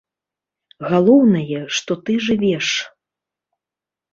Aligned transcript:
Галоўнае, 0.93 1.59
што 1.81 1.91
ты 2.07 2.17
жывеш. 2.29 2.67